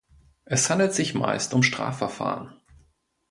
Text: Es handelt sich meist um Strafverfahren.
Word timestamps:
Es 0.45 0.67
handelt 0.71 0.95
sich 0.95 1.13
meist 1.13 1.53
um 1.53 1.61
Strafverfahren. 1.61 2.55